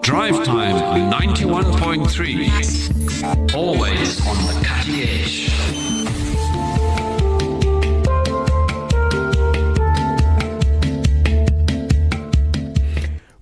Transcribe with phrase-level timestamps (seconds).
[0.00, 0.76] Drive Time
[1.12, 3.54] 91.3.
[3.54, 5.50] Always on the cutting edge.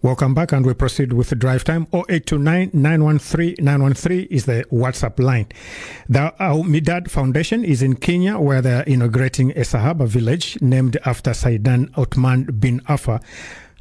[0.02, 1.86] Welcome back, and we proceed with the drive time.
[1.94, 5.46] 0829 913 913 is the WhatsApp line.
[6.08, 11.30] The Al Imdaad Foundation is in Kenya, where they're inaugurating a Sahaba village named after
[11.30, 13.22] Saidan Othman bin Affan.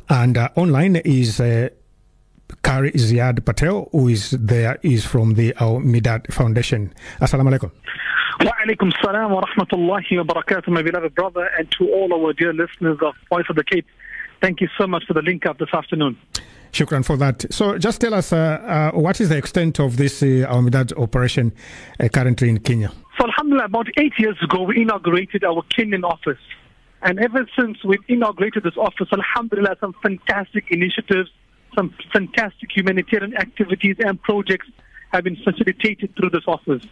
[0.08, 1.70] And uh, online is uh,
[2.64, 6.94] Qari Ziyaad Patel, who is there, is from the Al Imdaad Foundation.
[7.20, 7.72] Assalamu alaikum.
[8.42, 12.54] Wa alaikum salam wa rahmatullahi wa barakatuh, my beloved brother, and to all our dear
[12.54, 13.86] listeners of Voice of the Cape.
[14.42, 16.18] Thank you so much for the link up this afternoon.
[16.72, 17.46] Shukran for that.
[17.52, 20.98] So, just tell us uh, uh, what is the extent of this uh, Al Imdaad
[20.98, 21.52] operation
[22.00, 22.92] uh, currently in Kenya?
[23.20, 26.40] So, Alhamdulillah, about eight years ago, we inaugurated our Kenyan office.
[27.02, 31.30] And ever since we've inaugurated this office, Alhamdulillah, some fantastic initiatives,
[31.80, 34.68] some fantastic humanitarian activities and projects
[35.14, 36.84] have been facilitated through this office.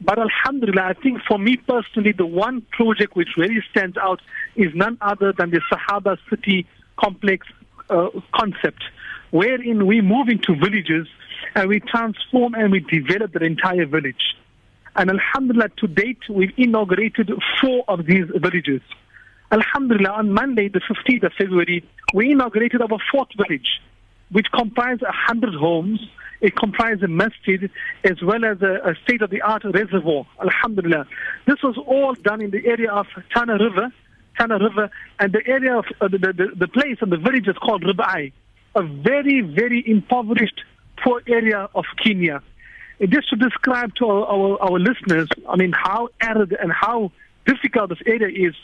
[0.00, 4.20] But Alhamdulillah, I think for me personally, the one project which really stands out
[4.56, 7.46] is none other than the Sahaba City complex
[7.88, 8.82] uh, concept,
[9.30, 11.06] wherein we move into villages
[11.54, 14.34] and we transform and we develop the entire village.
[14.96, 17.30] And Alhamdulillah, to date, we've inaugurated
[17.60, 18.82] four of these villages.
[19.52, 23.80] Alhamdulillah, on Monday, the 15th of February, we inaugurated our fourth village,
[24.32, 26.00] which comprises 100 homes.
[26.40, 27.70] It comprises a masjid
[28.02, 30.26] as well as a, a state-of-the-art reservoir.
[30.40, 31.06] Alhamdulillah.
[31.46, 33.92] This was all done in the area of Tana River,
[34.38, 37.56] Tana River, and the area of uh, the, the, the place and the village is
[37.58, 38.32] called Ribai,
[38.74, 40.62] a very, very impoverished,
[41.04, 42.42] poor area of Kenya.
[42.98, 47.12] And just to describe to our, our, our listeners, I mean, how arid and how
[47.46, 48.54] difficult this area is,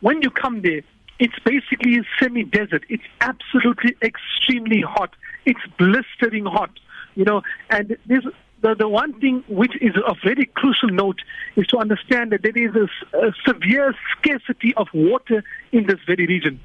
[0.00, 0.82] when you come there,
[1.18, 2.84] it's basically a semi-desert.
[2.88, 5.14] It's absolutely extremely hot.
[5.46, 6.70] It's blistering hot,
[7.14, 11.20] you know, and the, the one thing which is of very crucial note
[11.56, 16.26] is to understand that there is a, a severe scarcity of water in this very
[16.26, 16.60] region.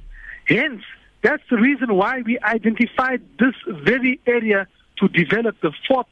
[0.48, 0.84] Hence,
[1.22, 4.68] that's the reason why we identified this very area
[4.98, 6.08] to develop the fourth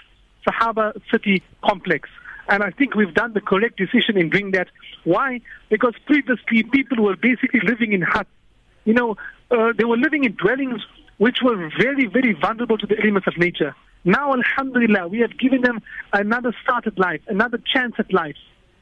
[0.48, 2.10] Sahaba city complex.
[2.48, 4.68] And I think we've done the correct decision in doing that.
[5.04, 5.42] Why?
[5.70, 8.30] Because previously people were basically living in huts.
[8.86, 9.18] You know,
[9.52, 10.82] uh, they were living in dwellings
[11.18, 13.76] which were very, very vulnerable to the elements of nature.
[14.04, 15.82] Now, Alhamdulillah, we have given them
[16.14, 18.36] another start at life, another chance at life.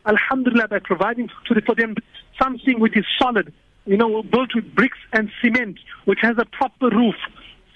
[0.05, 1.95] Alhamdulillah, by providing for them
[2.41, 3.51] something which is solid,
[3.85, 7.15] you know, built with bricks and cement, which has a proper roof,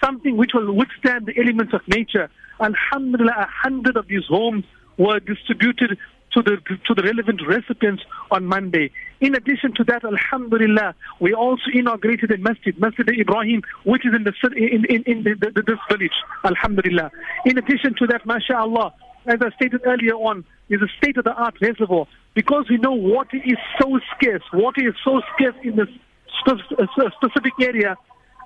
[0.01, 2.29] something which will withstand the elements of nature.
[2.61, 4.63] Alhamdulillah, a hundred of these homes
[4.97, 5.97] were distributed
[6.33, 6.57] to the
[6.87, 8.91] to the relevant recipients on Monday.
[9.21, 14.23] In addition to that, Alhamdulillah, we also inaugurated a masjid, Masjid Ibrahim, which is in
[14.23, 16.17] the in in, in the, the, this village.
[16.43, 17.11] Alhamdulillah.
[17.45, 18.91] In addition to that, MashaAllah,
[19.27, 23.99] as I stated earlier on, is a state-of-the-art reservoir because we know water is so
[24.15, 24.43] scarce.
[24.53, 25.87] Water is so scarce in this
[26.47, 26.55] uh,
[27.17, 27.95] specific area,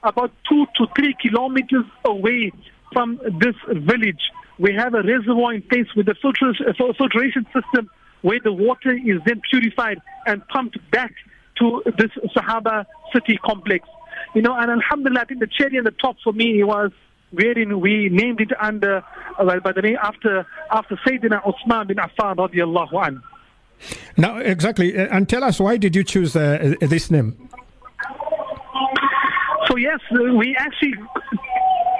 [0.03, 2.51] about two to three kilometers away
[2.93, 4.21] from this village
[4.59, 7.89] we have a reservoir in place with a filtration system
[8.21, 11.13] where the water is then purified and pumped back
[11.59, 13.87] to this Sahaba city complex.
[14.33, 16.91] You know, and Alhamdulillah, I think the cherry on the top for me was
[17.31, 19.03] wherein we named it under,
[19.37, 23.21] uh, by the name after, after Sayyidina Osman bin Affan radiallahu anhu.
[24.17, 27.49] Now, exactly, uh, and tell us why did you choose uh, this name?
[29.67, 30.93] So yes, we actually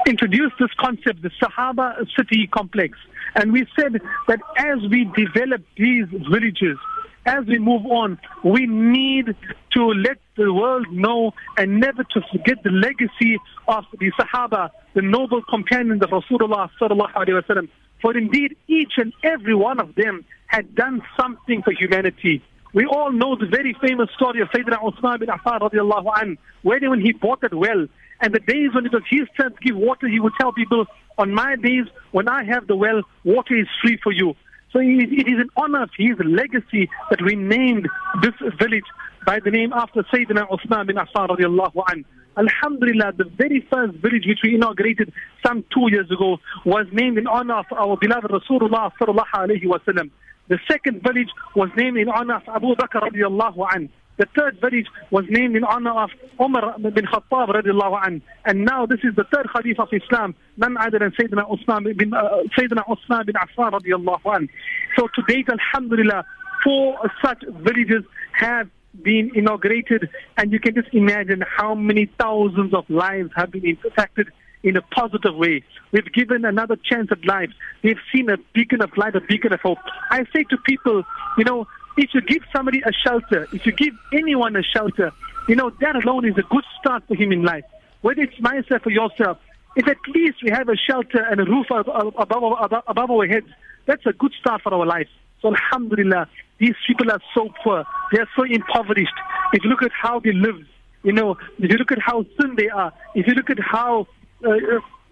[0.08, 2.98] introduced this concept, the Sahaba City Complex.
[3.36, 6.78] And we said that as we develop these villages,
[7.26, 9.36] as we move on, we need
[9.72, 15.02] to let the world know and never to forget the legacy of the Sahaba, the
[15.02, 17.68] noble companions of Rasulullah sallallahu alaihi wasallam.
[18.02, 22.42] For indeed, each and every one of them had done something for humanity.
[22.74, 26.80] We all know the very famous story of Sayyidina Uthman bin Affan radiallahu an, where
[26.90, 27.88] when he bought that well,
[28.22, 30.86] and the days when it was his turn to give water, he would tell people,
[31.18, 34.36] on my days when I have the well, water is free for you.
[34.72, 37.88] So it is an honor of his legacy that we named
[38.22, 38.84] this village
[39.26, 42.06] by the name after Sayyidina Uthman bin Affan.
[42.38, 45.12] Alhamdulillah, the very first village which we inaugurated
[45.46, 50.12] some two years ago was named in honor of our beloved Rasulullah sallallahu alayhi.
[50.48, 53.90] The second village was named in honor of Abu Bakr radiallahu an.
[54.18, 56.10] The third village was named in honor of
[56.42, 58.22] Umar bin Khattab radiallahu an.
[58.46, 62.14] And now this is the third Khalifa of Islam, none other than Sayyidina Usman bin,
[62.14, 64.50] uh, Sayyidina Usman bin Affan radiallahu an.
[64.96, 66.26] So to date, alhamdulillah,
[66.64, 68.70] four such villages have
[69.04, 74.30] been inaugurated and you can just imagine how many thousands of lives have been impacted
[74.64, 75.64] in a positive way.
[75.92, 77.50] We've given another chance at life.
[77.84, 79.78] We've seen a beacon of light, a beacon of hope.
[80.10, 81.04] I say to people,
[81.38, 81.68] you know,
[81.98, 85.12] if you give somebody a shelter, if you give anyone a shelter,
[85.48, 87.66] you know, that alone is a good start for him in life.
[88.02, 89.40] Whether it's myself or yourself,
[89.76, 93.48] if at least we have a shelter and a roof above, above, above our heads,
[93.86, 95.08] that's a good start for our life.
[95.42, 96.28] So Alhamdulillah,
[96.60, 97.86] these people are so poor.
[98.12, 99.14] They are so impoverished.
[99.54, 100.66] If you look at how they live,
[101.04, 104.08] you know, if you look at how thin they are, if you look at how
[104.44, 104.50] uh,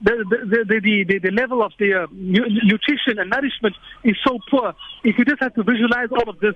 [0.02, 4.74] the, the, the, the, the level of their nutrition and nourishment is so poor,
[5.04, 6.56] if you just have to visualize all of this,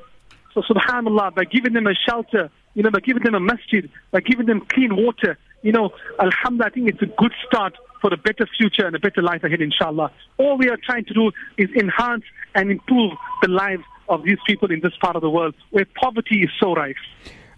[0.54, 4.20] so subhanAllah, by giving them a shelter, you know, by giving them a masjid, by
[4.22, 8.18] giving them clean water, you know, alhamdulillah, I think it's a good start for a
[8.18, 10.12] better future and a better life ahead, inshallah.
[10.38, 12.24] All we are trying to do is enhance
[12.56, 13.12] and improve
[13.42, 16.74] the lives of these people in this part of the world where poverty is so
[16.74, 16.96] rife.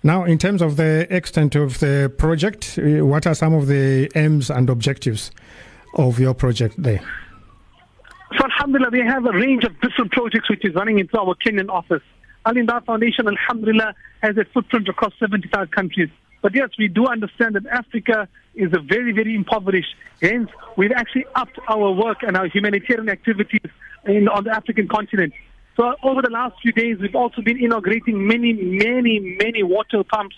[0.04, 4.10] Now, in terms of the extent of the project, uh, what are some of the
[4.16, 5.32] aims and objectives
[5.94, 7.02] of your project there?
[8.38, 11.70] So, Alhamdulillah, we have a range of different projects which is running into our Kenyan
[11.70, 12.02] office.
[12.46, 16.10] Al Imdaad Foundation, Alhamdulillah, has a footprint across 75 countries.
[16.42, 19.94] But yes, we do understand that Africa is a very, very impoverished.
[20.22, 23.70] Hence, we've actually upped our work and our humanitarian activities
[24.06, 25.34] in, on the African continent.
[25.78, 30.36] So over the last few days, we've also been inaugurating many, many, many water pumps,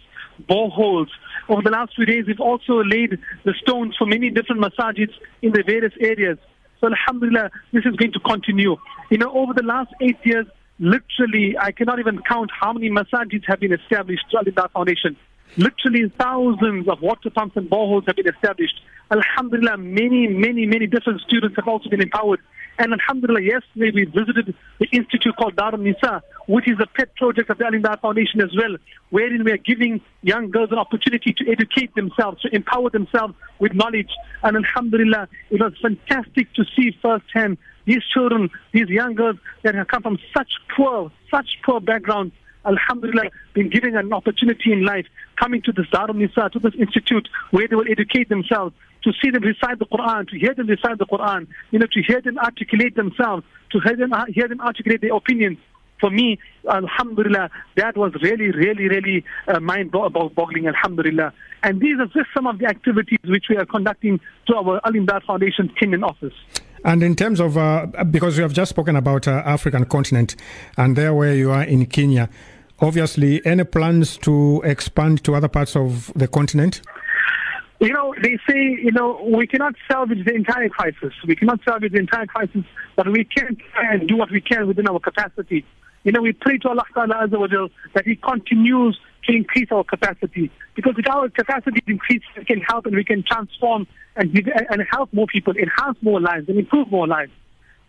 [0.49, 1.07] boreholes.
[1.47, 5.51] Over the last few days, we've also laid the stones for many different masajids in
[5.53, 6.37] the various areas.
[6.81, 8.75] So alhamdulillah, this is going to continue.
[9.09, 10.45] You know, over the last eight years,
[10.79, 15.15] literally, I cannot even count how many masajids have been established through Al Foundation.
[15.57, 18.81] Literally thousands of water pumps and boreholes have been established.
[19.11, 22.39] Alhamdulillah, many, many, many different students have also been empowered.
[22.79, 27.51] And Alhamdulillah, yesterday we visited the institute called Darul Nisa, which is a pet project
[27.51, 28.77] of the Al Imdaad Foundation as well,
[29.11, 33.73] wherein we are giving young girls an opportunity to educate themselves, to empower themselves with
[33.75, 34.09] knowledge.
[34.41, 39.87] And Alhamdulillah, it was fantastic to see firsthand these children, these young girls that have
[39.87, 42.33] come from such poor, such poor backgrounds
[42.65, 47.27] Alhamdulillah, been given an opportunity in life, coming to this Darul Nisa, to this institute
[47.51, 50.97] where they will educate themselves, to see them recite the Quran, to hear them recite
[50.97, 55.01] the Quran, you know, to hear them articulate themselves, to hear them, hear them articulate
[55.01, 55.57] their opinions.
[55.99, 56.39] For me,
[56.69, 61.33] Alhamdulillah, that was really, really, really uh, mind-boggling, Alhamdulillah.
[61.63, 64.91] And these are just some of the activities which we are conducting to our Al
[64.91, 66.33] Imdaad Foundation Kenyan office.
[66.83, 70.35] And in terms of, uh, because we have just spoken about uh, African continent,
[70.77, 72.29] and there where you are in Kenya,
[72.79, 76.81] obviously, any plans to expand to other parts of the continent?
[77.79, 81.13] You know, they say, you know, we cannot salvage the entire crisis.
[81.27, 82.63] We cannot salvage the entire crisis,
[82.95, 85.65] but we can try and do what we can within our capacity.
[86.03, 87.27] You know, we pray to Allah Ta'ala
[87.93, 90.51] that He continues to increase our capacity.
[90.75, 94.35] Because if our capacity increases, we can help and we can transform and,
[94.69, 97.31] and help more people, enhance more lives, and improve more lives.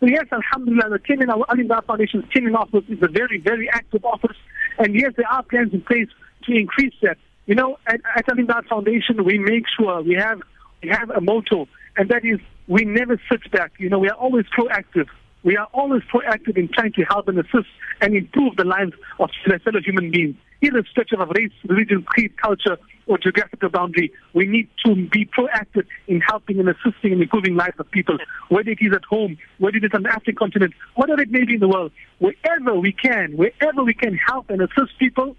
[0.01, 4.05] So yes, Alhamdulillah, the Kenyan Al Imdaad Foundation's Kenyan office is a very, very active
[4.05, 4.37] office.
[4.79, 6.09] And yes, there are plans in place
[6.45, 7.17] to increase that.
[7.47, 10.41] You know, at, at Al Foundation, we make sure we have
[10.83, 11.67] we have a motto,
[11.97, 12.39] and that is
[12.69, 13.73] we never sit back.
[13.79, 15.09] You know, we are always proactive.
[15.45, 17.69] We are always proactive in trying to help and assist
[18.01, 19.29] and improve the lives of
[19.63, 24.11] fellow human beings, irrespective of race, religion, creed, culture, or geographical boundary.
[24.33, 28.17] We need to be proactive in helping and assisting and improving lives of people,
[28.49, 31.45] whether it is at home, whether it is on the African continent, whatever it may
[31.45, 31.93] be in the world.
[32.21, 35.37] Wherever we can, wherever we can help and assist people,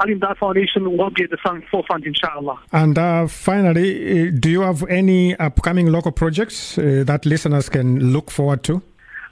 [0.00, 1.38] Al Imdaad Foundation will be at the
[1.70, 2.58] forefront, inshallah.
[2.72, 8.12] And uh, finally, uh, do you have any upcoming local projects uh, that listeners can
[8.12, 8.82] look forward to?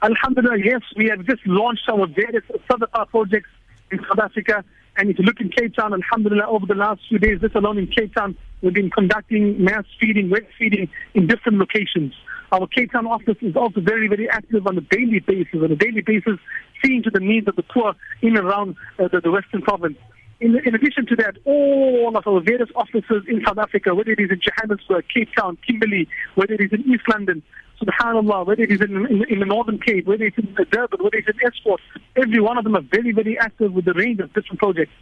[0.03, 3.49] Alhamdulillah, yes, we have just launched our various Sadaqah projects
[3.89, 4.65] in South Africa.
[4.97, 7.77] And if you look in Cape Town, Alhamdulillah, over the last few days, just alone
[7.77, 12.13] in Cape Town, we've been conducting mass feeding, wet feeding in different locations.
[12.51, 15.75] Our Cape Town office is also very, very active on a daily basis, on a
[15.77, 16.37] daily basis,
[16.83, 19.97] seeing to the needs of the poor in and around uh, the, the Western province.
[20.41, 24.19] In, in, addition to that, all of our various offices in South Africa, whether it
[24.19, 27.41] is in Johannesburg, Cape Town, Kimberley, whether it is in East London,
[27.83, 30.99] subhanAllah, whether it is in, in, in, the Northern Cape, whether it's in the Durban,
[31.03, 31.79] whether it's in Estcourt,
[32.15, 34.93] every one of them are very, very active with the range of different projects.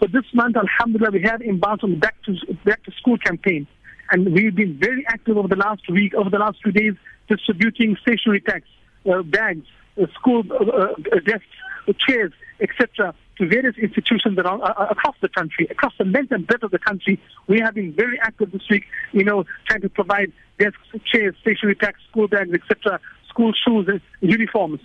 [0.00, 3.66] So this month, alhamdulillah, we have embarked on the back to, back to school campaign.
[4.10, 6.94] And we've been very active over the last week, over the last few days,
[7.28, 8.66] distributing stationery packs,
[9.10, 9.66] uh, bags,
[10.00, 10.94] uh, school uh, uh
[11.24, 11.46] desks,
[11.88, 16.46] uh, chairs, etc to various institutions around, uh, across the country, across the length and
[16.46, 17.18] breadth of the country.
[17.48, 21.74] We have been very active this week, you know, trying to provide desks, chairs, stationery
[21.74, 24.80] packs, school bags, etc., school shoes, and uniforms.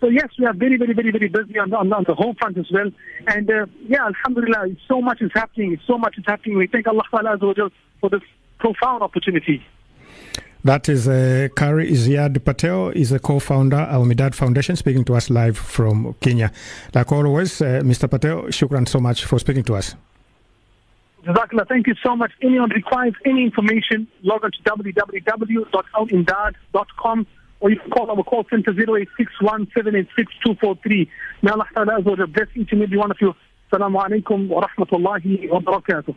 [0.00, 2.58] So yes, we are very, very, very, very busy on, on, on the home front
[2.58, 2.90] as well.
[3.28, 5.78] And uh, yeah, Alhamdulillah, so much is happening.
[5.86, 6.56] So much is happening.
[6.58, 8.22] We thank Allah for this
[8.58, 9.62] profound opportunity.
[10.62, 15.30] That is uh, Qari Ziyaad Patel, is a co-founder of Imdaad Foundation, speaking to us
[15.30, 16.52] live from Kenya.
[16.94, 18.10] Like always, uh, Mr.
[18.10, 19.94] Patel, shukran so much for speaking to us.
[21.24, 22.32] Jazakallah, thank you so much.
[22.42, 27.26] Anyone requires any information, log on to www.alimdaad.com
[27.60, 31.08] or you can call our call center 0861786243.
[31.42, 31.66] May Allah
[32.26, 33.34] bless each and every one of you.
[33.72, 36.14] Assalamu alaikum wa rahmatullahi wa barakatuh.